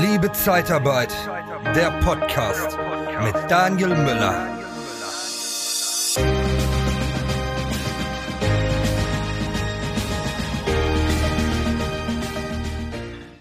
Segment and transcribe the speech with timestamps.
[0.00, 1.14] Liebe Zeitarbeit,
[1.76, 2.76] der Podcast
[3.22, 4.58] mit Daniel Müller.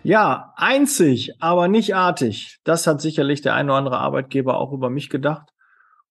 [0.03, 2.59] Ja, einzig, aber nicht artig.
[2.63, 5.49] Das hat sicherlich der ein oder andere Arbeitgeber auch über mich gedacht.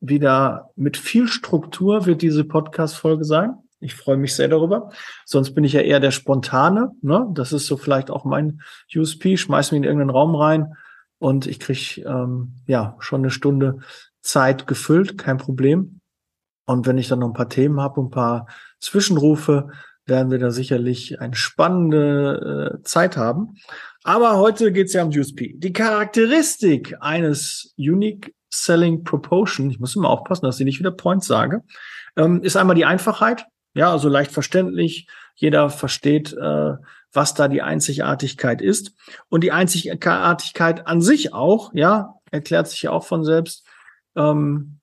[0.00, 3.56] wieder mit viel Struktur wird diese Podcast-Folge sein.
[3.80, 4.90] Ich freue mich sehr darüber.
[5.24, 6.92] Sonst bin ich ja eher der Spontane.
[7.02, 7.26] Ne?
[7.34, 8.62] Das ist so vielleicht auch mein
[8.94, 9.36] USP.
[9.36, 10.74] Schmeiß mich in irgendeinen Raum rein
[11.18, 13.78] und ich krieg ähm, ja schon eine Stunde
[14.20, 16.00] Zeit gefüllt, kein Problem.
[16.66, 18.46] Und wenn ich dann noch ein paar Themen habe ein paar
[18.80, 19.70] Zwischenrufe,
[20.04, 23.56] werden wir da sicherlich eine spannende äh, Zeit haben.
[24.04, 25.54] Aber heute geht es ja um USP.
[25.56, 31.24] Die Charakteristik eines Unique Selling Proportion, ich muss immer aufpassen, dass ich nicht wieder Point
[31.24, 31.62] sage,
[32.16, 33.46] ähm, ist einmal die Einfachheit.
[33.76, 35.06] Ja, also leicht verständlich.
[35.34, 36.74] Jeder versteht, äh,
[37.12, 38.96] was da die Einzigartigkeit ist.
[39.28, 43.66] Und die Einzigartigkeit an sich auch, ja, erklärt sich ja auch von selbst.
[44.16, 44.80] Ähm,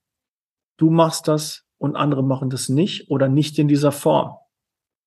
[0.77, 4.37] du machst das, und andere machen das nicht oder nicht in dieser Form.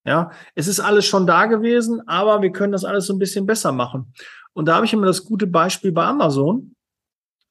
[0.05, 3.45] Ja, es ist alles schon da gewesen, aber wir können das alles so ein bisschen
[3.45, 4.13] besser machen.
[4.53, 6.75] Und da habe ich immer das gute Beispiel bei Amazon.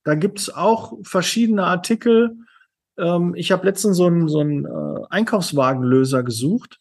[0.05, 2.37] Da gibt es auch verschiedene Artikel.
[2.99, 6.81] Ähm, ich habe letztens so einen, so einen äh, Einkaufswagenlöser gesucht.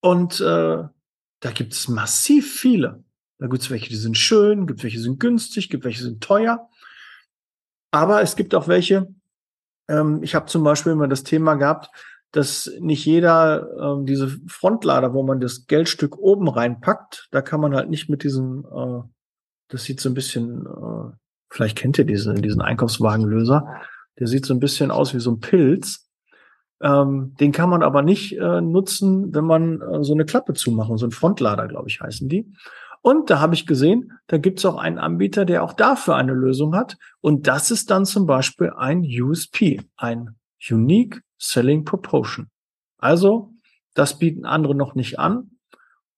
[0.00, 0.84] Und äh,
[1.40, 3.04] da gibt es massiv viele.
[3.38, 6.04] Da gibt es welche, die sind schön, gibt welche, die sind günstig, gibt welche, die
[6.04, 6.68] sind teuer.
[7.90, 9.08] Aber es gibt auch welche,
[9.88, 11.90] ähm, ich habe zum Beispiel immer das Thema gehabt,
[12.32, 17.74] dass nicht jeder ähm, diese Frontlader, wo man das Geldstück oben reinpackt, da kann man
[17.74, 19.08] halt nicht mit diesem, äh,
[19.68, 21.16] das sieht so ein bisschen, äh,
[21.50, 23.80] vielleicht kennt ihr diesen, diesen Einkaufswagenlöser,
[24.18, 26.08] der sieht so ein bisschen aus wie so ein Pilz.
[26.80, 30.96] Ähm, den kann man aber nicht äh, nutzen, wenn man äh, so eine Klappe zumachen,
[30.96, 32.52] so ein Frontlader, glaube ich, heißen die.
[33.02, 36.32] Und da habe ich gesehen, da gibt es auch einen Anbieter, der auch dafür eine
[36.32, 36.96] Lösung hat.
[37.20, 40.36] Und das ist dann zum Beispiel ein USP, ein
[40.70, 42.50] Unique Selling Proportion.
[42.98, 43.52] Also,
[43.94, 45.52] das bieten andere noch nicht an.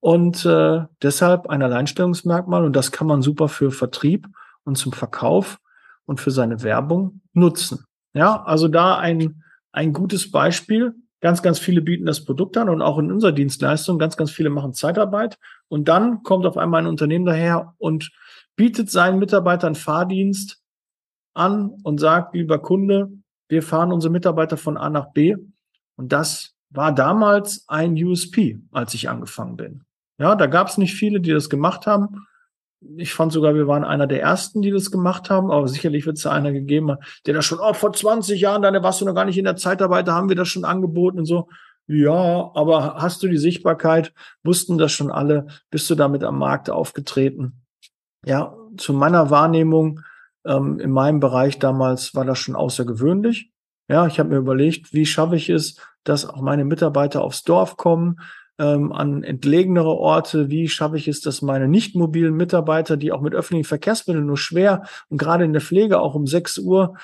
[0.01, 2.65] Und äh, deshalb ein Alleinstellungsmerkmal.
[2.65, 4.27] Und das kann man super für Vertrieb
[4.65, 5.59] und zum Verkauf
[6.07, 7.85] und für seine Werbung nutzen.
[8.15, 10.95] Ja, also da ein, ein gutes Beispiel.
[11.21, 13.99] Ganz, ganz viele bieten das Produkt an und auch in unserer Dienstleistung.
[13.99, 15.39] Ganz, ganz viele machen Zeitarbeit.
[15.69, 18.11] Und dann kommt auf einmal ein Unternehmen daher und
[18.57, 20.63] bietet seinen Mitarbeitern Fahrdienst
[21.35, 23.11] an und sagt, lieber Kunde,
[23.49, 25.37] wir fahren unsere Mitarbeiter von A nach B.
[25.97, 29.85] Und das war damals ein USP, als ich angefangen bin.
[30.19, 32.27] Ja, da gab es nicht viele, die das gemacht haben
[32.97, 36.17] ich fand sogar, wir waren einer der ersten, die das gemacht haben, aber sicherlich wird
[36.17, 36.97] es da einer gegeben,
[37.27, 39.57] der da schon, oh, vor 20 Jahren, da warst du noch gar nicht in der
[39.57, 41.49] Zeitarbeit, da haben wir das schon angeboten und so.
[41.87, 44.13] Ja, aber hast du die Sichtbarkeit?
[44.45, 45.49] Wussten das schon alle?
[45.71, 47.65] Bist du damit am Markt aufgetreten?
[48.25, 50.01] Ja, zu meiner Wahrnehmung
[50.45, 53.51] ähm, in meinem Bereich damals war das schon außergewöhnlich.
[53.89, 57.77] Ja, ich habe mir überlegt, wie schaffe ich es, dass auch meine Mitarbeiter aufs Dorf
[57.77, 58.21] kommen,
[58.61, 60.51] ähm, an entlegenere Orte?
[60.51, 64.37] Wie schaffe ich es, dass meine nicht mobilen Mitarbeiter, die auch mit öffentlichen Verkehrsmitteln nur
[64.37, 66.97] schwer und gerade in der Pflege auch um 6 Uhr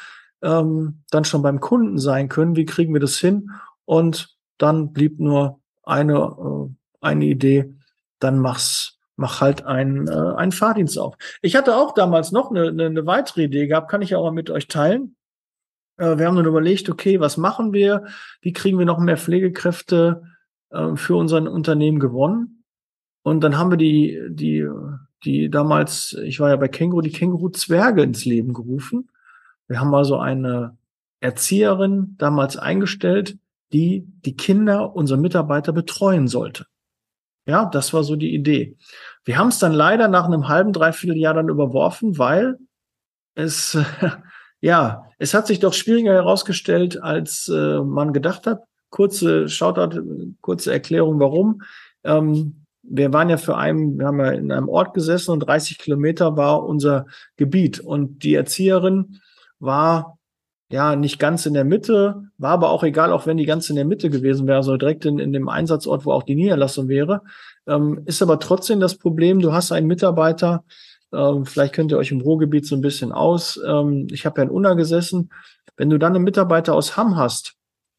[0.43, 2.57] ähm, dann schon beim Kunden sein können?
[2.57, 3.51] Wie kriegen wir das hin?
[3.87, 6.69] Und dann blieb nur eine, äh,
[7.01, 7.75] eine Idee,
[8.21, 11.17] dann mach's mach halt einen, äh, einen Fahrdienst auf.
[11.41, 14.25] Ich hatte auch damals noch eine, eine, eine weitere Idee gehabt, kann ich ja auch
[14.25, 15.17] mal mit euch teilen.
[15.97, 18.05] Äh, wir haben dann überlegt, okay, was machen wir?
[18.43, 20.23] Wie kriegen wir noch mehr Pflegekräfte
[20.71, 22.65] äh, für unser Unternehmen gewonnen?
[23.23, 24.69] Und dann haben wir die, die,
[25.25, 29.11] die damals, ich war ja bei Känguru, die Känguru-Zwerge ins Leben gerufen.
[29.67, 30.77] Wir haben also eine
[31.21, 33.37] Erzieherin damals eingestellt,
[33.73, 36.67] die die Kinder unserer Mitarbeiter betreuen sollte.
[37.47, 38.77] Ja, das war so die Idee.
[39.25, 42.59] Wir haben es dann leider nach einem halben, dreiviertel Jahr dann überworfen, weil
[43.35, 43.79] es,
[44.61, 48.63] ja, es hat sich doch schwieriger herausgestellt, als äh, man gedacht hat.
[48.91, 50.01] Kurze Shoutout,
[50.41, 51.63] kurze Erklärung, warum.
[52.05, 55.79] Ähm, wir waren ja für einen, wir haben ja in einem Ort gesessen und 30
[55.79, 57.07] Kilometer war unser
[57.37, 59.21] Gebiet und die Erzieherin
[59.59, 60.19] war
[60.71, 63.77] ja, nicht ganz in der Mitte, war aber auch egal, auch wenn die ganz in
[63.77, 67.23] der Mitte gewesen wäre, also direkt in, in dem Einsatzort, wo auch die Niederlassung wäre.
[67.69, 70.65] Ähm, ist aber trotzdem das Problem, du hast einen Mitarbeiter,
[71.13, 73.61] ähm, vielleicht könnt ihr euch im Ruhrgebiet so ein bisschen aus.
[73.65, 75.31] Ähm, ich habe ja in Unna gesessen.
[75.77, 77.56] Wenn du dann einen Mitarbeiter aus Hamm hast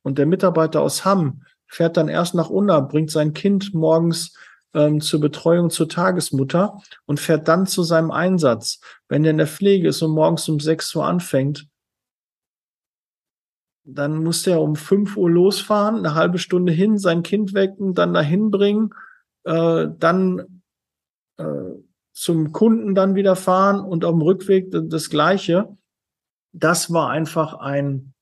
[0.07, 4.33] und der Mitarbeiter aus Hamm fährt dann erst nach Unna, bringt sein Kind morgens
[4.73, 8.79] ähm, zur Betreuung zur Tagesmutter und fährt dann zu seinem Einsatz.
[9.09, 11.67] Wenn der in der Pflege ist und morgens um 6 Uhr anfängt,
[13.83, 18.13] dann musste er um 5 Uhr losfahren, eine halbe Stunde hin, sein Kind wecken, dann
[18.13, 18.93] dahin bringen,
[19.43, 20.61] äh, dann
[21.35, 21.73] äh,
[22.13, 25.77] zum Kunden dann wieder fahren und auf dem Rückweg das Gleiche.
[26.53, 28.13] Das war einfach ein,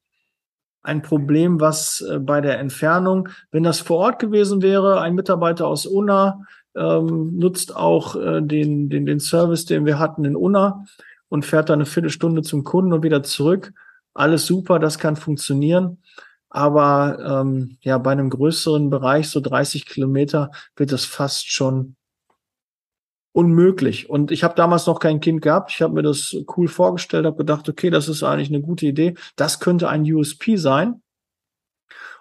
[0.85, 5.67] ein Problem, was äh, bei der Entfernung, wenn das vor Ort gewesen wäre, ein Mitarbeiter
[5.67, 6.41] aus Unna
[6.75, 10.85] ähm, nutzt auch äh, den, den, den Service, den wir hatten in Unna
[11.29, 13.73] und fährt dann eine Viertelstunde zum Kunden und wieder zurück
[14.15, 16.01] alles super, das kann funktionieren.
[16.49, 21.97] Aber ähm, ja, bei einem größeren Bereich, so 30 Kilometer, wird das fast schon
[23.35, 24.09] unmöglich.
[24.09, 25.69] Und ich habe damals noch kein Kind gehabt.
[25.71, 29.15] Ich habe mir das cool vorgestellt, habe gedacht, okay, das ist eigentlich eine gute Idee.
[29.35, 31.01] Das könnte ein USP sein.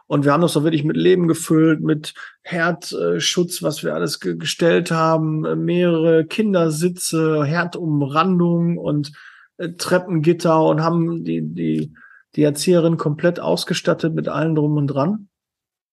[0.07, 4.37] Und wir haben das doch wirklich mit Leben gefüllt, mit Herdschutz, was wir alles ge
[4.37, 9.13] gestellt haben, mehrere Kindersitze, Herdumrandung und
[9.57, 11.95] äh, Treppengitter und haben die, die,
[12.35, 15.29] die Erzieherin komplett ausgestattet mit allem drum und dran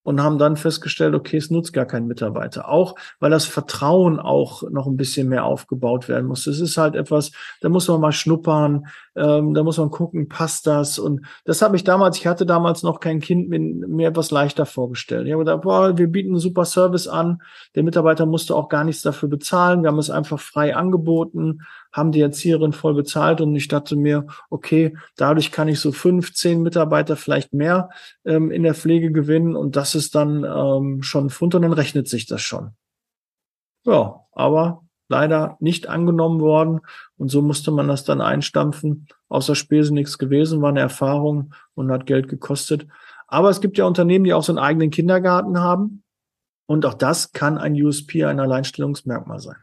[0.04, 2.70] und haben dann festgestellt, okay, es nutzt gar kein Mitarbeiter.
[2.70, 6.48] Auch weil das Vertrauen auch noch ein bisschen mehr aufgebaut werden muss.
[6.48, 7.32] Es ist halt etwas,
[7.62, 10.98] da muss man mal schnuppern, ähm, da muss man gucken, passt das?
[10.98, 15.28] Und das habe ich damals, ich hatte damals noch kein Kind, mir etwas leichter vorgestellt.
[15.28, 17.42] Ich habe gedacht, boah, wir bieten einen super Service an.
[17.76, 19.84] Der Mitarbeiter musste auch gar nichts dafür bezahlen.
[19.84, 21.60] Wir haben es einfach frei angeboten,
[21.92, 26.34] haben die Erzieherin voll bezahlt und ich dachte mir, okay, dadurch kann ich so fünf,
[26.34, 27.90] zehn Mitarbeiter vielleicht mehr
[28.26, 32.08] ähm, in der Pflege gewinnen und das ist dann ähm, schon Fund und dann rechnet
[32.08, 32.72] sich das schon.
[33.86, 36.80] Ja, aber leider nicht angenommen worden.
[37.18, 39.08] Und so musste man das dann einstampfen.
[39.30, 42.88] Außer Spesen nichts gewesen, war eine Erfahrung und hat Geld gekostet.
[43.28, 46.04] Aber es gibt ja Unternehmen, die auch so einen eigenen Kindergarten haben.
[46.66, 49.58] Und auch das kann ein USP, ein Alleinstellungsmerkmal sein.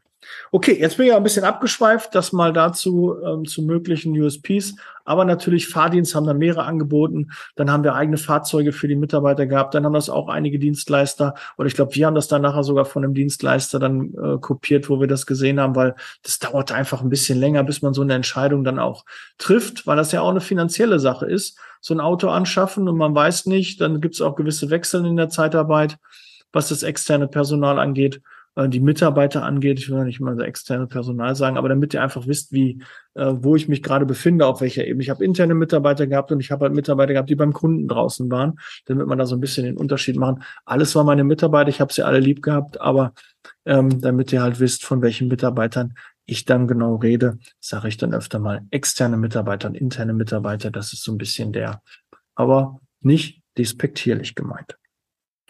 [0.50, 4.76] Okay, jetzt bin ich ein bisschen abgeschweift, das mal dazu ähm, zu möglichen USPs.
[5.04, 7.30] Aber natürlich Fahrdienst haben da mehrere angeboten.
[7.56, 9.74] Dann haben wir eigene Fahrzeuge für die Mitarbeiter gehabt.
[9.74, 11.34] Dann haben das auch einige Dienstleister.
[11.56, 14.90] Oder ich glaube, wir haben das dann nachher sogar von einem Dienstleister dann äh, kopiert,
[14.90, 18.02] wo wir das gesehen haben, weil das dauert einfach ein bisschen länger, bis man so
[18.02, 19.04] eine Entscheidung dann auch
[19.38, 21.58] trifft, weil das ja auch eine finanzielle Sache ist.
[21.80, 25.16] So ein Auto anschaffen und man weiß nicht, dann gibt es auch gewisse Wechsel in
[25.16, 25.98] der Zeitarbeit,
[26.52, 28.20] was das externe Personal angeht.
[28.58, 29.78] Äh, die Mitarbeiter angeht.
[29.78, 32.82] Ich will nicht mal so externe Personal sagen, aber damit ihr einfach wisst, wie,
[33.14, 35.02] äh, wo ich mich gerade befinde, auf welcher Ebene.
[35.04, 38.28] Ich habe interne Mitarbeiter gehabt und ich habe halt Mitarbeiter gehabt, die beim Kunden draußen
[38.32, 40.42] waren, damit man da so ein bisschen den Unterschied machen.
[40.64, 43.12] Alles war meine Mitarbeiter, ich habe sie alle lieb gehabt, aber
[43.64, 45.94] ähm, damit ihr halt wisst, von welchen Mitarbeitern
[46.26, 50.72] ich dann genau rede, sage ich dann öfter mal externe Mitarbeiter und interne Mitarbeiter.
[50.72, 51.80] Das ist so ein bisschen der,
[52.34, 54.76] aber nicht despektierlich gemeint.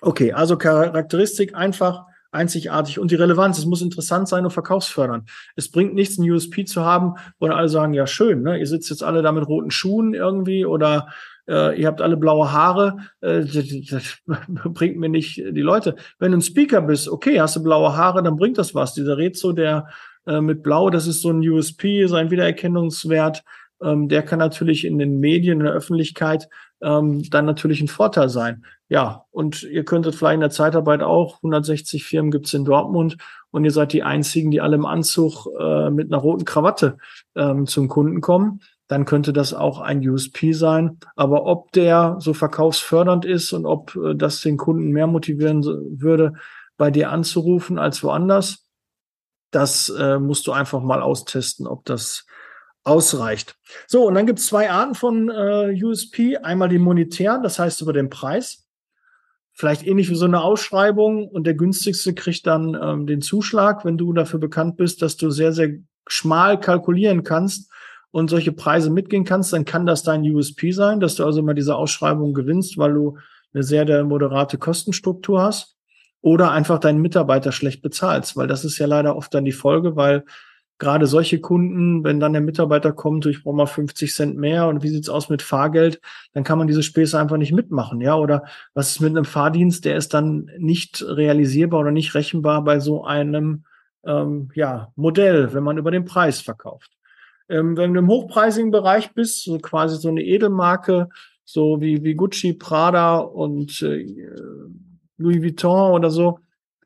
[0.03, 3.58] Okay, also Charakteristik einfach einzigartig und die Relevanz.
[3.58, 5.28] Es muss interessant sein und verkaufsfördernd.
[5.56, 8.58] Es bringt nichts, ein USP zu haben, wo dann alle sagen, ja schön, ne?
[8.58, 11.08] ihr sitzt jetzt alle da mit roten Schuhen irgendwie oder
[11.49, 12.99] äh, ihr habt alle blaue Haare.
[13.20, 13.44] Äh,
[13.90, 14.18] das
[14.64, 15.97] bringt mir nicht die Leute.
[16.18, 18.94] Wenn du ein Speaker bist, okay, hast du blaue Haare, dann bringt das was.
[18.94, 19.88] Dieser Rezo, der
[20.26, 23.42] äh, mit Blau, das ist so ein USP, sein Wiedererkennungswert.
[23.82, 26.49] Ähm, der kann natürlich in den Medien, in der Öffentlichkeit
[26.82, 28.64] ähm, dann natürlich ein Vorteil sein.
[28.88, 33.16] Ja, und ihr könntet vielleicht in der Zeitarbeit auch, 160 Firmen gibt's in Dortmund
[33.50, 36.97] und ihr seid die einzigen, die alle im Anzug äh, mit einer roten Krawatte
[37.37, 40.99] ähm, zum Kunden kommen, dann könnte das auch ein USP sein.
[41.16, 46.35] Aber ob der so verkaufsfördernd ist und ob äh, das den Kunden mehr motivieren würde,
[46.78, 48.64] bei dir anzurufen als woanders,
[49.50, 52.26] Das äh, musst du einfach mal austesten, ob das
[52.88, 53.57] ausreicht.
[53.87, 56.38] So, und dann gibt es zwei Arten von äh, USP.
[56.38, 58.66] Einmal die monetären, das heißt über den Preis.
[59.52, 63.99] Vielleicht ähnlich wie so eine Ausschreibung und der günstigste kriegt dann ähm, den Zuschlag, wenn
[63.99, 65.71] du dafür bekannt bist, dass du sehr, sehr
[66.07, 67.71] schmal kalkulieren kannst
[68.11, 71.54] und solche Preise mitgehen kannst, dann kann das dein USP sein, dass du also mal
[71.54, 73.18] diese Ausschreibung gewinnst, weil du
[73.52, 75.76] eine sehr, sehr moderate Kostenstruktur hast
[76.21, 79.97] oder einfach deinen Mitarbeiter schlecht bezahlst, weil das ist ja leider oft dann die Folge,
[79.97, 80.25] weil
[80.78, 84.82] gerade solche Kunden, wenn dann der Mitarbeiter kommt, ich brauche mal 50 Cent mehr und
[84.82, 86.00] wie sieht's aus mit Fahrgeld,
[86.32, 88.44] dann kann man diese Späße einfach nicht mitmachen, ja, oder
[88.75, 93.04] was ist mit einem Fahrdienst, der ist dann nicht realisierbar oder nicht rechenbar bei so
[93.04, 93.64] einem
[94.04, 96.90] ähm, ja, Modell, wenn man über den Preis verkauft.
[97.49, 101.08] Ähm, wenn du im hochpreisigen Bereich bist, so quasi so eine Edelmarke,
[101.44, 104.04] so wie, wie Gucci, Prada und äh,
[105.16, 106.40] Louis Vuitton oder so,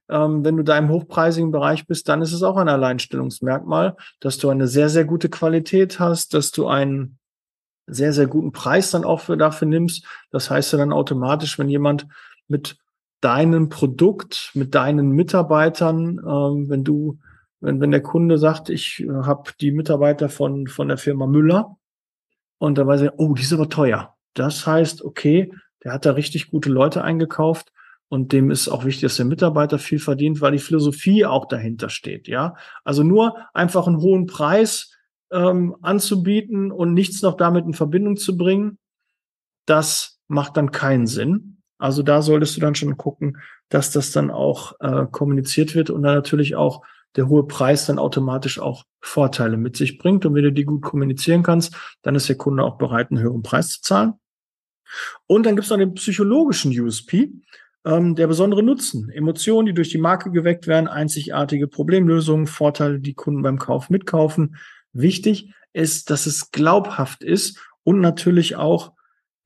[0.08, 4.38] ähm, wenn du da im hochpreisigen Bereich bist, dann ist es auch ein Alleinstellungsmerkmal, dass
[4.38, 7.18] du eine sehr, sehr gute Qualität hast, dass du einen
[7.86, 10.04] sehr, sehr guten Preis dann auch für, dafür nimmst.
[10.30, 12.06] Das heißt ja dann automatisch, wenn jemand
[12.48, 12.76] mit
[13.20, 17.18] deinem Produkt, mit deinen Mitarbeitern, ähm, wenn du,
[17.60, 21.76] wenn, wenn der Kunde sagt, ich äh, habe die Mitarbeiter von, von der Firma Müller
[22.58, 24.16] und da weiß er, oh, die ist aber teuer.
[24.34, 25.52] Das heißt, okay,
[25.84, 27.71] der hat da richtig gute Leute eingekauft
[28.12, 31.88] und dem ist auch wichtig, dass der Mitarbeiter viel verdient, weil die Philosophie auch dahinter
[31.88, 32.28] steht.
[32.28, 34.94] Ja, also nur einfach einen hohen Preis
[35.30, 38.76] ähm, anzubieten und nichts noch damit in Verbindung zu bringen,
[39.64, 41.62] das macht dann keinen Sinn.
[41.78, 43.38] Also da solltest du dann schon gucken,
[43.70, 46.84] dass das dann auch äh, kommuniziert wird und dann natürlich auch
[47.16, 50.26] der hohe Preis dann automatisch auch Vorteile mit sich bringt.
[50.26, 53.42] Und wenn du die gut kommunizieren kannst, dann ist der Kunde auch bereit, einen höheren
[53.42, 54.12] Preis zu zahlen.
[55.26, 57.32] Und dann gibt es noch den psychologischen USP,
[57.84, 63.14] ähm, der besondere Nutzen, Emotionen, die durch die Marke geweckt werden, einzigartige Problemlösungen, Vorteile, die
[63.14, 64.56] Kunden beim Kauf mitkaufen.
[64.92, 68.92] Wichtig ist, dass es glaubhaft ist und natürlich auch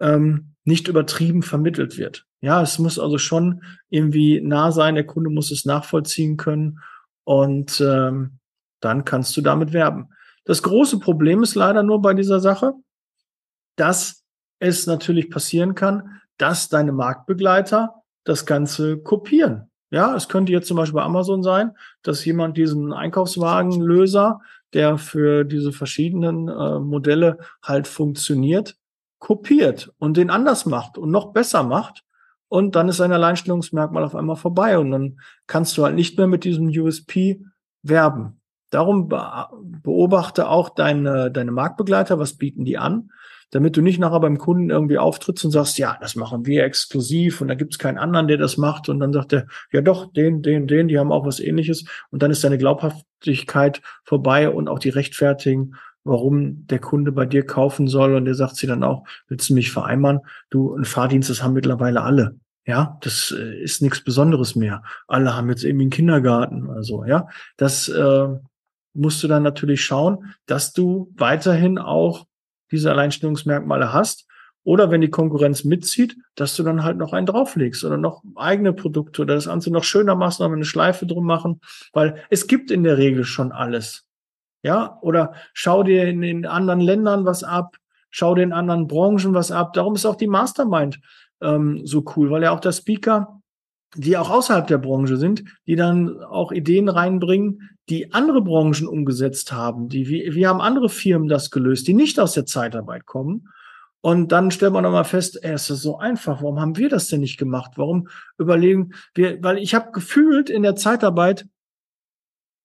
[0.01, 2.27] ähm, nicht übertrieben vermittelt wird.
[2.41, 6.81] Ja, es muss also schon irgendwie nah sein, der Kunde muss es nachvollziehen können
[7.25, 8.39] und ähm,
[8.81, 10.11] dann kannst du damit werben.
[10.45, 12.75] Das große Problem ist leider nur bei dieser Sache,
[13.77, 14.25] dass
[14.59, 19.71] es natürlich passieren kann, dass deine Marktbegleiter das Ganze kopieren.
[19.91, 24.41] Ja, es könnte jetzt zum Beispiel bei Amazon sein, dass jemand diesen Einkaufswagenlöser,
[24.75, 28.77] der für diese verschiedenen äh, Modelle halt funktioniert,
[29.19, 32.03] kopiert und den anders macht und noch besser macht.
[32.49, 36.27] Und dann ist sein Alleinstellungsmerkmal auf einmal vorbei und dann kannst du halt nicht mehr
[36.27, 37.43] mit diesem USP
[37.83, 38.41] werben.
[38.71, 43.11] Darum beobachte auch deine, deine Marktbegleiter, was bieten die an,
[43.51, 47.41] damit du nicht nachher beim Kunden irgendwie auftrittst und sagst, ja, das machen wir exklusiv
[47.41, 48.89] und da gibt's keinen anderen, der das macht.
[48.89, 51.85] Und dann sagt er, ja doch, den, den, den, die haben auch was ähnliches.
[52.11, 57.45] Und dann ist deine Glaubhaftigkeit vorbei und auch die Rechtfertigen, warum der Kunde bei dir
[57.45, 58.15] kaufen soll.
[58.15, 60.21] Und der sagt sie dann auch, willst du mich vereinbaren?
[60.51, 62.37] Du, ein Fahrdienst, das haben mittlerweile alle.
[62.67, 64.83] Ja, das äh, ist nichts Besonderes mehr.
[65.07, 67.29] Alle haben jetzt irgendwie einen Kindergarten oder so, ja.
[67.57, 68.27] Das äh,
[68.93, 72.27] musst du dann natürlich schauen, dass du weiterhin auch
[72.71, 74.27] diese Alleinstellungsmerkmale hast.
[74.65, 78.73] Oder wenn die Konkurrenz mitzieht, dass du dann halt noch einen drauflegst oder noch eigene
[78.73, 81.61] Produkte oder das Ganze noch schöner machst, noch eine Schleife drum machen,
[81.93, 84.09] weil es gibt in der Regel schon alles.
[84.63, 87.77] Ja, oder schau dir in den anderen Ländern was ab,
[88.11, 89.73] schau dir in anderen Branchen was ab.
[89.73, 90.99] Darum ist auch die Mastermind
[91.41, 93.41] ähm, so cool, weil ja auch der Speaker,
[93.95, 99.53] die auch außerhalb der Branche sind, die dann auch Ideen reinbringen, die andere Branchen umgesetzt
[99.53, 99.89] haben.
[99.89, 103.49] Die, wie, wie haben andere Firmen das gelöst, die nicht aus der Zeitarbeit kommen?
[104.01, 106.43] Und dann stellt man nochmal fest, ey, ist das so einfach.
[106.43, 107.73] Warum haben wir das denn nicht gemacht?
[107.77, 109.43] Warum überlegen wir?
[109.43, 111.47] Weil ich habe gefühlt in der Zeitarbeit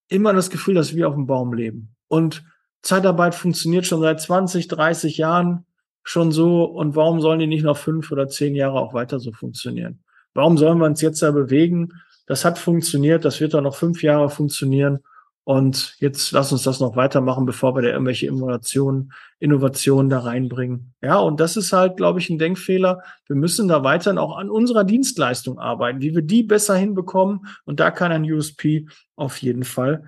[0.07, 1.95] immer das Gefühl, dass wir auf dem Baum leben.
[2.07, 2.43] Und
[2.81, 5.65] Zeitarbeit funktioniert schon seit 20, 30 Jahren
[6.03, 6.65] schon so.
[6.65, 10.03] Und warum sollen die nicht noch fünf oder zehn Jahre auch weiter so funktionieren?
[10.33, 11.93] Warum sollen wir uns jetzt da bewegen?
[12.27, 14.99] Das hat funktioniert, das wird doch noch fünf Jahre funktionieren.
[15.43, 20.93] Und jetzt lass uns das noch weitermachen, bevor wir da irgendwelche Innovationen, Innovationen da reinbringen.
[21.01, 23.01] Ja, und das ist halt, glaube ich, ein Denkfehler.
[23.27, 27.47] Wir müssen da weiterhin auch an unserer Dienstleistung arbeiten, wie wir die besser hinbekommen.
[27.65, 30.07] Und da kann ein USP auf jeden Fall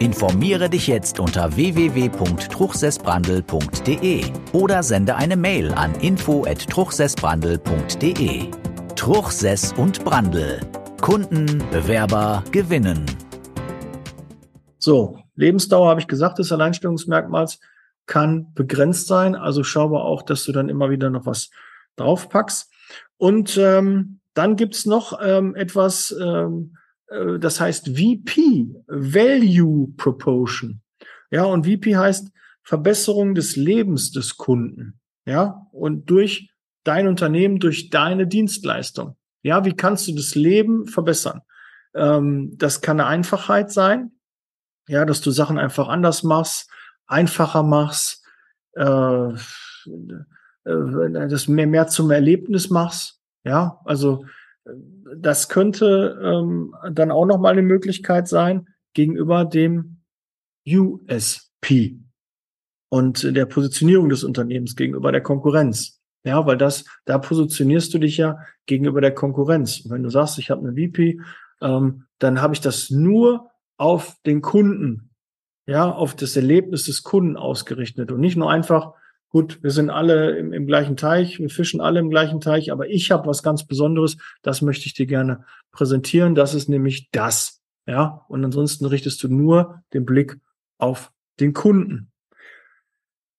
[0.00, 8.48] Informiere dich jetzt unter www.truchsessbrandel.de oder sende eine Mail an info@truchsessbrandel.de.
[8.94, 10.60] Truchsess und Brandel.
[11.00, 13.06] Kunden, Bewerber gewinnen.
[14.78, 17.58] So, Lebensdauer habe ich gesagt, des Alleinstellungsmerkmals
[18.06, 19.34] kann begrenzt sein.
[19.34, 21.50] Also schaue auch, dass du dann immer wieder noch was
[21.96, 22.70] draufpackst.
[23.16, 26.76] Und ähm, dann gibt's noch ähm, etwas, ähm,
[27.08, 30.80] äh, das heißt VP, Value Proportion.
[31.30, 32.30] Ja, und VP heißt
[32.62, 35.00] Verbesserung des Lebens des Kunden.
[35.24, 36.50] Ja, und durch
[36.84, 39.16] dein Unternehmen, durch deine Dienstleistung.
[39.42, 41.42] Ja, wie kannst du das Leben verbessern?
[41.94, 44.12] Ähm, das kann eine Einfachheit sein.
[44.88, 46.70] Ja, dass du Sachen einfach anders machst,
[47.06, 48.24] einfacher machst,
[48.72, 49.32] äh,
[50.64, 53.20] äh, das mehr, mehr zum Erlebnis machst.
[53.44, 54.24] Ja, also
[55.16, 60.02] das könnte ähm, dann auch noch mal eine Möglichkeit sein gegenüber dem
[60.66, 61.98] USP
[62.90, 66.00] und der Positionierung des Unternehmens gegenüber der Konkurrenz.
[66.24, 69.80] Ja, weil das, da positionierst du dich ja gegenüber der Konkurrenz.
[69.80, 71.20] Und wenn du sagst, ich habe eine VP,
[71.62, 75.10] ähm, dann habe ich das nur auf den Kunden,
[75.66, 78.92] ja, auf das Erlebnis des Kunden ausgerichtet und nicht nur einfach
[79.28, 82.88] gut, wir sind alle im, im gleichen Teich, wir fischen alle im gleichen Teich, aber
[82.88, 86.34] ich habe was ganz Besonderes, das möchte ich dir gerne präsentieren.
[86.34, 87.60] Das ist nämlich das.
[87.86, 90.38] Ja, und ansonsten richtest du nur den Blick
[90.76, 92.10] auf den Kunden.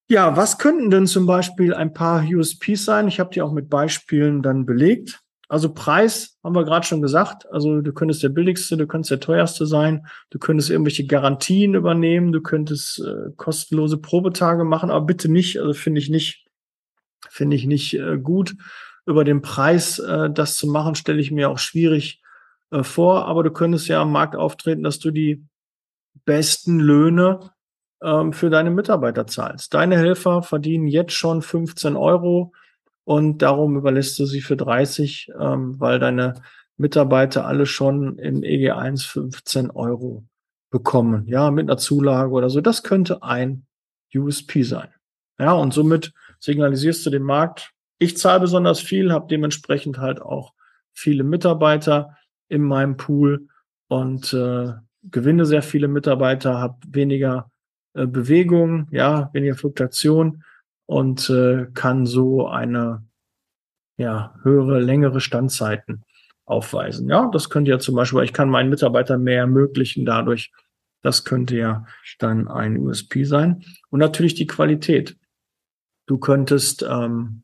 [0.09, 3.07] Ja, was könnten denn zum Beispiel ein paar USPs sein?
[3.07, 5.21] Ich habe die auch mit Beispielen dann belegt.
[5.49, 7.51] Also Preis haben wir gerade schon gesagt.
[7.51, 10.05] Also du könntest der billigste, du könntest der teuerste sein.
[10.29, 12.31] Du könntest irgendwelche Garantien übernehmen.
[12.31, 15.59] Du könntest äh, kostenlose Probetage machen, aber bitte nicht.
[15.59, 16.45] Also finde ich nicht,
[17.29, 18.55] finde ich nicht äh, gut.
[19.07, 22.21] Über den Preis äh, das zu machen, stelle ich mir auch schwierig
[22.69, 23.25] äh, vor.
[23.25, 25.43] Aber du könntest ja am Markt auftreten, dass du die
[26.25, 27.39] besten Löhne
[28.03, 29.73] ähm, für deine Mitarbeiter zahlst.
[29.73, 32.53] Deine Helfer verdienen jetzt schon 15 Euro
[33.09, 36.35] und darum überlässt du sie für 30, ähm, weil deine
[36.77, 40.27] Mitarbeiter alle schon im EG1 15 Euro
[40.69, 42.61] bekommen, ja, mit einer Zulage oder so.
[42.61, 43.65] Das könnte ein
[44.13, 44.89] USP sein.
[45.39, 50.53] Ja, und somit signalisierst du dem Markt, ich zahle besonders viel, habe dementsprechend halt auch
[50.93, 52.15] viele Mitarbeiter
[52.47, 53.47] in meinem Pool
[53.87, 57.49] und äh, gewinne sehr viele Mitarbeiter, habe weniger
[57.95, 60.43] äh, Bewegung, ja, weniger Fluktuation
[60.89, 63.05] und äh, kann so eine
[63.97, 66.03] ja, höhere, längere Standzeiten
[66.45, 67.07] aufweisen.
[67.07, 70.51] Ja, das könnte ja zum Beispiel, ich kann meinen Mitarbeitern mehr ermöglichen dadurch.
[71.03, 71.85] Das könnte ja
[72.17, 73.63] dann ein USP sein.
[73.91, 75.15] Und natürlich die Qualität.
[76.07, 77.43] Du könntest ähm,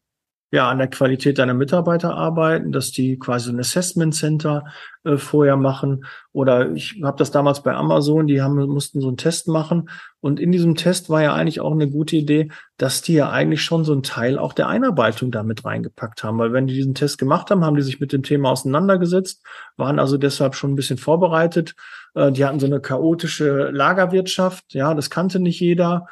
[0.52, 4.64] ja, an der Qualität deiner Mitarbeiter arbeiten, dass die quasi ein Assessment Center
[5.04, 6.06] äh, vorher machen.
[6.32, 9.90] Oder ich habe das damals bei Amazon, die haben, mussten so einen Test machen.
[10.22, 13.64] Und in diesem Test war ja eigentlich auch eine gute Idee, dass die ja eigentlich
[13.64, 16.38] schon so einen Teil auch der Einarbeitung damit reingepackt haben.
[16.38, 19.44] Weil wenn die diesen Test gemacht haben, haben die sich mit dem Thema auseinandergesetzt,
[19.78, 21.76] waren also deshalb schon ein bisschen vorbereitet.
[22.14, 24.74] Äh, die hatten so eine chaotische Lagerwirtschaft.
[24.74, 26.06] Ja, das kannte nicht jeder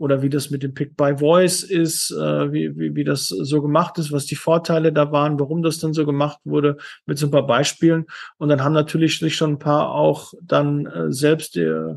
[0.00, 3.60] oder wie das mit dem Pick by Voice ist, äh, wie, wie, wie das so
[3.60, 7.26] gemacht ist, was die Vorteile da waren, warum das dann so gemacht wurde, mit so
[7.26, 8.06] ein paar Beispielen.
[8.38, 11.96] Und dann haben natürlich sich schon ein paar auch dann äh, selbst äh,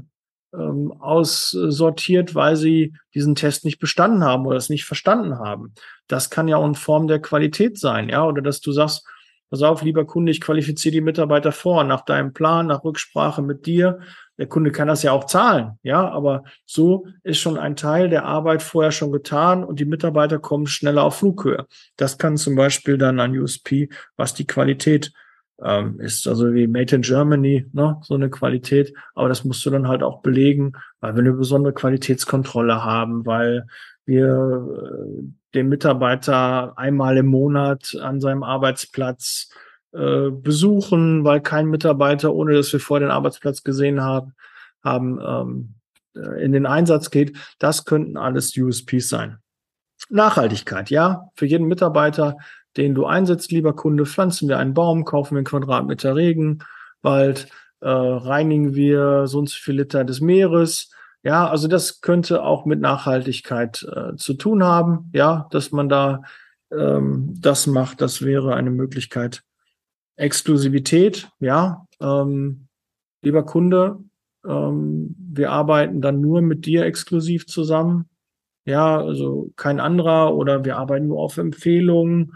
[0.54, 5.74] ähm, aussortiert, weil sie diesen Test nicht bestanden haben oder es nicht verstanden haben.
[6.08, 9.08] Das kann ja auch in Form der Qualität sein, ja, oder dass du sagst,
[9.54, 13.68] pass auf, lieber Kunde, ich qualifiziere die Mitarbeiter vor, nach deinem Plan, nach Rücksprache mit
[13.68, 14.00] dir
[14.38, 18.26] der Kunde kann das ja auch zahlen, ja, aber so ist schon ein Teil der
[18.26, 21.68] Arbeit vorher schon getan und die Mitarbeiter kommen schneller auf Flughöhe.
[21.98, 25.14] Das kann zum Beispiel dann ein USP, was die Qualität
[25.64, 29.70] ähm, ist, also wie Made in Germany, ne, so eine Qualität, aber das musst du
[29.70, 33.68] dann halt auch belegen, weil wir eine besondere Qualitätskontrolle haben, weil
[34.06, 39.50] wir äh, den Mitarbeiter einmal im Monat an seinem Arbeitsplatz
[39.94, 44.34] äh, besuchen, weil kein Mitarbeiter, ohne dass wir vor den Arbeitsplatz gesehen haben,
[44.84, 45.76] haben ähm,
[46.16, 47.38] äh, in den Einsatz geht.
[47.60, 49.38] Das könnten alles USPs sein.
[50.10, 52.38] Nachhaltigkeit, ja, für jeden Mitarbeiter,
[52.76, 57.48] den du einsetzt, lieber Kunde, pflanzen wir einen Baum, kaufen wir einen Quadratmeter Regenwald,
[57.80, 60.93] äh, reinigen wir so und so viel Liter des Meeres.
[61.24, 66.24] Ja, also das könnte auch mit Nachhaltigkeit äh, zu tun haben, ja, dass man da
[66.72, 68.02] ähm, das macht.
[68.02, 69.44] Das wäre eine Möglichkeit,
[70.18, 72.68] Exklusivität, ja, ähm,
[73.22, 74.00] lieber Kunde,
[74.46, 78.10] ähm, wir arbeiten dann nur mit dir exklusiv zusammen.
[78.66, 82.34] Ja, also kein anderer oder wir arbeiten nur auf Empfehlungen.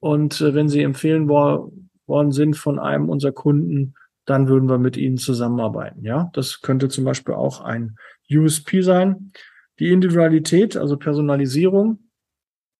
[0.00, 1.72] Und äh, wenn Sie empfehlen wo
[2.06, 3.94] worden sind von einem unserer Kunden,
[4.30, 6.04] dann würden wir mit ihnen zusammenarbeiten.
[6.04, 7.96] Ja, das könnte zum Beispiel auch ein
[8.30, 9.32] USP sein.
[9.80, 11.98] Die Individualität, also Personalisierung.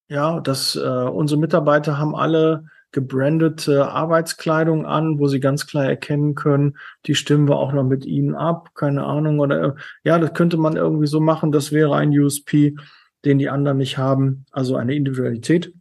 [0.08, 6.36] Ja, dass äh, unsere Mitarbeiter haben alle gebrandete Arbeitskleidung an, wo sie ganz klar erkennen
[6.36, 9.40] können, die stimmen wir auch noch mit ihnen ab, keine Ahnung.
[9.40, 12.76] Oder ja, das könnte man irgendwie so machen, das wäre ein USP,
[13.24, 15.72] den die anderen nicht haben, also eine Individualität.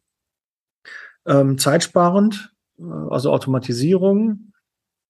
[1.28, 4.49] Ähm, zeitsparend, äh, also Automatisierung,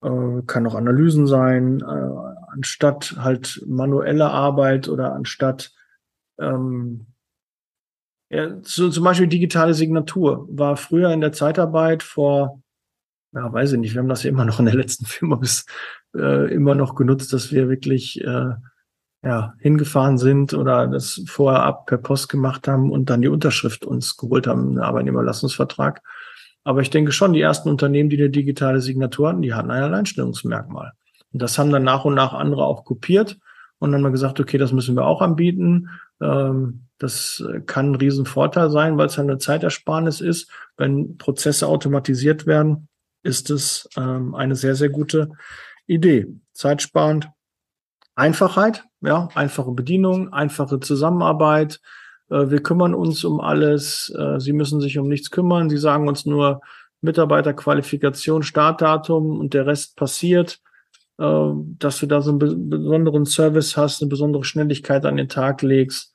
[0.02, 5.72] äh, kann auch Analysen sein, äh, anstatt halt manuelle Arbeit oder anstatt
[6.40, 7.08] ähm,
[8.30, 12.62] ja, so, zum Beispiel digitale Signatur war früher in der Zeitarbeit vor,
[13.34, 15.66] ja, weiß ich nicht, wir haben das ja immer noch in der letzten Firma bis
[16.16, 18.52] äh, immer noch genutzt, dass wir wirklich äh,
[19.24, 23.84] ja, hingefahren sind oder das vorher ab per Post gemacht haben und dann die Unterschrift
[23.84, 26.02] uns geholt haben, einen Arbeitnehmerlassungsvertrag.
[26.70, 29.82] Aber ich denke schon, die ersten Unternehmen, die eine digitale Signatur hatten, die hatten ein
[29.82, 30.92] Alleinstellungsmerkmal.
[31.34, 33.40] Und das haben dann nach und nach andere auch kopiert
[33.80, 35.90] und dann mal gesagt, okay, das müssen wir auch anbieten.
[36.22, 40.52] Ähm, das kann ein Riesenvorteil sein, weil es eine Zeitersparnis ist.
[40.78, 42.88] Wenn Prozesse automatisiert werden,
[43.24, 45.32] ist es ähm, eine sehr, sehr gute
[45.88, 46.28] Idee.
[46.54, 47.32] Zeitsparend.
[48.14, 51.82] Einfachheit, ja, einfache Bedienung, einfache Zusammenarbeit.
[52.30, 54.14] Äh, wir kümmern uns um alles.
[54.18, 55.70] Äh, Sie müssen sich um nichts kümmern.
[55.70, 56.62] Sie sagen uns nur
[57.02, 60.60] Mitarbeiterqualifikation, Startdatum und der Rest passiert.
[61.20, 65.62] Äh, dass du da so einen besonderen Service hast, eine besondere Schnelligkeit an den Tag
[65.62, 66.14] legst.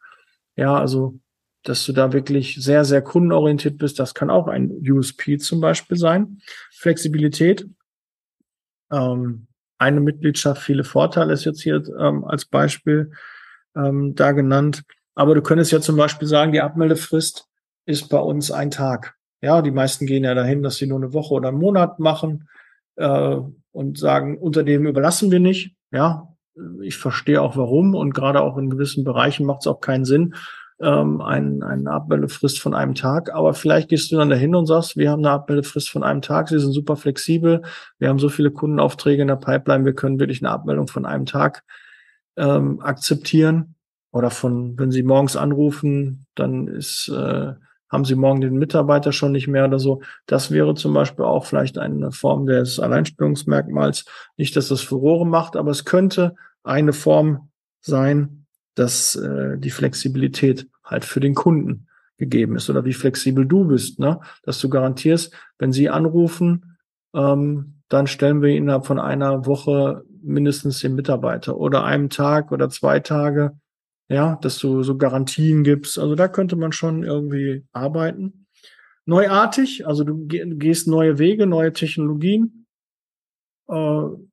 [0.56, 1.18] Ja, also,
[1.62, 5.98] dass du da wirklich sehr, sehr kundenorientiert bist, das kann auch ein USP zum Beispiel
[5.98, 6.38] sein.
[6.72, 7.66] Flexibilität.
[8.90, 9.46] Ähm,
[9.76, 13.12] eine Mitgliedschaft, viele Vorteile ist jetzt hier ähm, als Beispiel
[13.76, 14.84] ähm, da genannt.
[15.14, 17.46] Aber du könntest ja zum Beispiel sagen, die Abmeldefrist
[17.86, 19.14] ist bei uns ein Tag.
[19.40, 22.48] Ja, die meisten gehen ja dahin, dass sie nur eine Woche oder einen Monat machen
[22.96, 23.36] äh,
[23.72, 25.76] und sagen, unter dem überlassen wir nicht.
[25.92, 26.34] Ja,
[26.82, 30.34] ich verstehe auch warum und gerade auch in gewissen Bereichen macht es auch keinen Sinn,
[30.80, 33.32] ähm, ein, eine Abmeldefrist von einem Tag.
[33.32, 36.48] Aber vielleicht gehst du dann dahin und sagst, wir haben eine Abmeldefrist von einem Tag,
[36.48, 37.62] sie sind super flexibel,
[37.98, 41.26] wir haben so viele Kundenaufträge in der Pipeline, wir können wirklich eine Abmeldung von einem
[41.26, 41.64] Tag
[42.36, 43.74] ähm, akzeptieren.
[44.14, 47.54] Oder von, wenn sie morgens anrufen, dann ist äh,
[47.88, 50.02] haben Sie morgen den Mitarbeiter schon nicht mehr oder so.
[50.26, 54.04] Das wäre zum Beispiel auch vielleicht eine Form des Alleinstellungsmerkmals.
[54.36, 57.50] Nicht, dass das Furore macht, aber es könnte eine Form
[57.80, 58.46] sein,
[58.76, 63.98] dass äh, die Flexibilität halt für den Kunden gegeben ist oder wie flexibel du bist,
[63.98, 64.20] ne?
[64.44, 66.76] dass du garantierst, wenn sie anrufen,
[67.14, 72.70] ähm, dann stellen wir innerhalb von einer Woche mindestens den Mitarbeiter oder einem Tag oder
[72.70, 73.56] zwei Tage
[74.08, 75.98] ja, dass du so Garantien gibst.
[75.98, 78.46] Also da könnte man schon irgendwie arbeiten.
[79.06, 82.66] Neuartig, also du gehst neue Wege, neue Technologien.
[83.68, 83.74] Äh,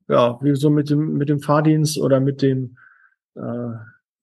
[0.08, 2.76] ja, wie so mit dem, mit dem Fahrdienst oder mit dem,
[3.34, 3.74] äh,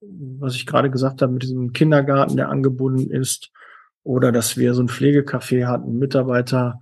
[0.01, 3.51] was ich gerade gesagt habe, mit diesem Kindergarten, der angebunden ist.
[4.03, 6.79] Oder dass wir so ein Pflegecafé hatten, Mitarbeiter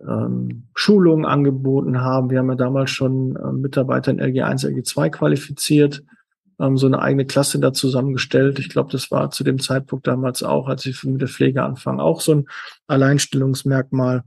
[0.00, 2.30] ähm, Schulungen angeboten haben.
[2.30, 6.04] Wir haben ja damals schon äh, Mitarbeiter in LG1, LG2 qualifiziert
[6.60, 8.58] ähm, so eine eigene Klasse da zusammengestellt.
[8.58, 12.00] Ich glaube, das war zu dem Zeitpunkt damals auch, als ich mit der Pflege anfangen,
[12.00, 12.48] auch so ein
[12.86, 14.24] Alleinstellungsmerkmal.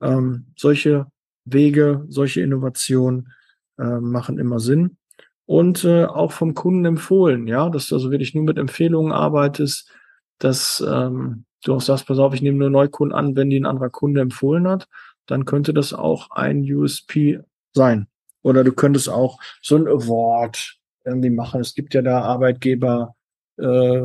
[0.00, 1.06] Ähm, solche
[1.44, 3.32] Wege, solche Innovationen
[3.78, 4.96] äh, machen immer Sinn.
[5.46, 9.90] Und äh, auch vom Kunden empfohlen, ja, dass du also wirklich nur mit Empfehlungen arbeitest,
[10.38, 13.66] dass ähm, du auch sagst, pass auf, ich nehme nur Neukunden an, wenn die ein
[13.66, 14.88] anderer Kunde empfohlen hat,
[15.26, 17.40] dann könnte das auch ein USP
[17.74, 18.06] sein.
[18.42, 21.60] Oder du könntest auch so ein Award irgendwie machen.
[21.60, 23.14] Es gibt ja da Arbeitgeber,
[23.58, 24.02] äh,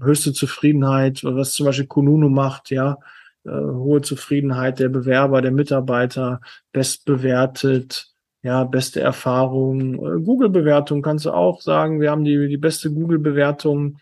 [0.00, 2.98] höchste Zufriedenheit, was zum Beispiel Kununu macht, ja,
[3.44, 6.40] äh, hohe Zufriedenheit der Bewerber, der Mitarbeiter,
[6.72, 9.94] bestbewertet, ja, beste Erfahrung.
[9.94, 13.98] Äh, Google-Bewertung kannst du auch sagen, wir haben die, die beste Google-Bewertung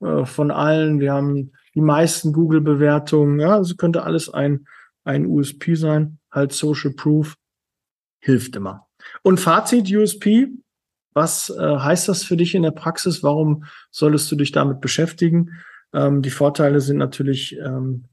[0.00, 4.66] äh, von allen, wir haben die meisten Google-Bewertungen, ja, also könnte alles ein,
[5.04, 7.36] ein USP sein, halt Social Proof,
[8.20, 8.87] hilft immer.
[9.22, 10.48] Und Fazit USP,
[11.14, 13.22] was äh, heißt das für dich in der Praxis?
[13.22, 15.50] Warum solltest du dich damit beschäftigen?
[15.92, 18.04] Ähm, die Vorteile sind natürlich, ähm,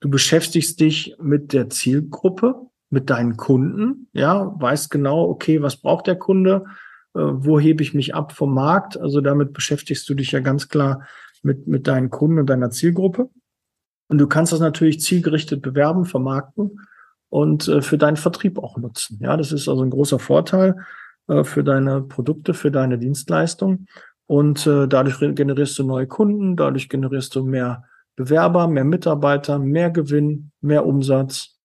[0.00, 2.54] du beschäftigst dich mit der Zielgruppe,
[2.90, 6.64] mit deinen Kunden, ja, weißt genau, okay, was braucht der Kunde,
[7.14, 8.98] äh, wo hebe ich mich ab vom Markt?
[8.98, 11.06] Also damit beschäftigst du dich ja ganz klar
[11.42, 13.28] mit, mit deinen Kunden und deiner Zielgruppe.
[14.08, 16.80] Und du kannst das natürlich zielgerichtet bewerben, vermarkten
[17.28, 19.18] und äh, für deinen Vertrieb auch nutzen.
[19.20, 20.76] Ja, das ist also ein großer Vorteil
[21.28, 23.86] äh, für deine Produkte, für deine Dienstleistung.
[24.26, 27.84] Und äh, dadurch generierst du neue Kunden, dadurch generierst du mehr
[28.16, 31.56] Bewerber, mehr Mitarbeiter, mehr Gewinn, mehr Umsatz.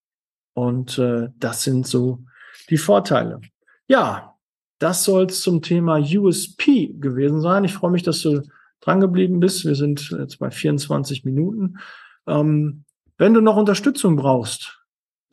[0.54, 2.24] Und äh, das sind so
[2.70, 3.42] die Vorteile.
[3.88, 4.36] Ja,
[4.80, 7.64] das soll es zum Thema USP gewesen sein.
[7.64, 8.42] Ich freue mich, dass du
[8.82, 9.66] dran geblieben bist.
[9.66, 11.80] Wir sind jetzt bei 24 Minuten.
[12.28, 12.84] Ähm,
[13.18, 14.83] wenn du noch Unterstützung brauchst,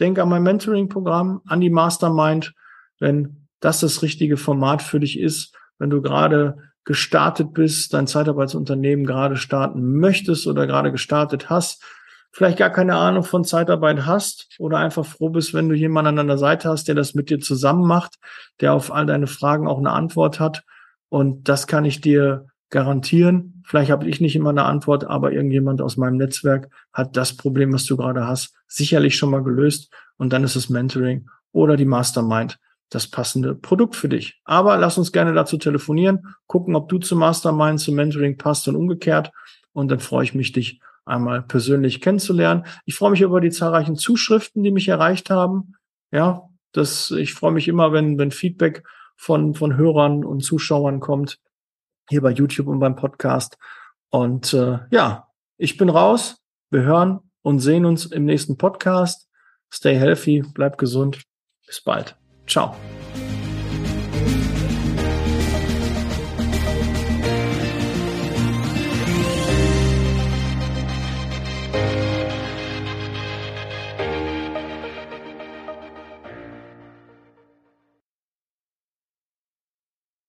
[0.00, 2.54] denk an mein Mentoring-Programm, an die Mastermind,
[2.98, 9.06] wenn das das richtige Format für dich ist, wenn du gerade gestartet bist, dein Zeitarbeitsunternehmen
[9.06, 11.84] gerade starten möchtest oder gerade gestartet hast,
[12.32, 16.16] vielleicht gar keine Ahnung von Zeitarbeit hast oder einfach froh bist, wenn du jemanden an
[16.16, 18.18] deiner Seite hast, der das mit dir zusammen macht,
[18.60, 20.62] der auf all deine Fragen auch eine Antwort hat.
[21.08, 23.62] Und das kann ich dir garantieren.
[23.66, 27.72] Vielleicht habe ich nicht immer eine Antwort, aber irgendjemand aus meinem Netzwerk hat das Problem,
[27.72, 29.92] was du gerade hast, sicherlich schon mal gelöst.
[30.16, 32.58] Und dann ist es Mentoring oder die Mastermind
[32.90, 34.40] das passende Produkt für dich.
[34.44, 38.76] Aber lass uns gerne dazu telefonieren, gucken, ob du zum Mastermind, zum Mentoring passt und
[38.76, 39.30] umgekehrt.
[39.72, 42.64] Und dann freue ich mich, dich einmal persönlich kennenzulernen.
[42.84, 45.74] Ich freue mich über die zahlreichen Zuschriften, die mich erreicht haben.
[46.10, 48.84] Ja, das, ich freue mich immer, wenn, wenn Feedback
[49.16, 51.38] von, von Hörern und Zuschauern kommt,
[52.10, 53.56] hier bei YouTube und beim Podcast.
[54.10, 56.36] Und äh, ja, ich bin raus.
[56.70, 59.28] Wir hören und sehen uns im nächsten Podcast.
[59.72, 61.22] Stay healthy, bleib gesund.
[61.66, 62.16] Bis bald.
[62.46, 62.74] Ciao.